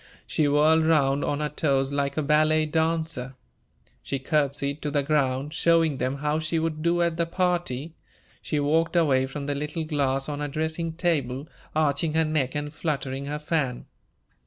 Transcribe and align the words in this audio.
She 0.25 0.47
whirled 0.47 0.83
round 0.87 1.23
on 1.23 1.41
her 1.41 1.49
toes 1.49 1.93
like 1.93 2.17
a 2.17 2.23
ballet 2.23 2.65
dancer. 2.65 3.35
She 4.01 4.17
courtesied 4.17 4.81
to 4.81 4.89
the 4.89 5.03
ground, 5.03 5.53
showing 5.53 5.97
them 5.99 6.15
how 6.15 6.39
she 6.39 6.57
would 6.57 6.81
do 6.81 7.03
at 7.03 7.17
the 7.17 7.27
party. 7.27 7.93
She 8.41 8.59
walked 8.59 8.95
away 8.95 9.27
from 9.27 9.45
the 9.45 9.53
little 9.53 9.83
glass 9.83 10.27
on 10.27 10.39
her 10.39 10.47
dressing 10.47 10.93
table, 10.93 11.47
arching 11.75 12.15
her 12.15 12.25
neck 12.25 12.55
and 12.55 12.73
fluttering 12.73 13.25
her 13.25 13.37
fan. 13.37 13.85